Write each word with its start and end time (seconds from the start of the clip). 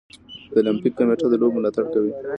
د 0.53 0.55
المپیک 0.63 0.93
کمیټه 0.97 1.27
د 1.29 1.33
لوبو 1.41 1.55
ملاتړ 1.57 1.85
کوي. 1.93 2.11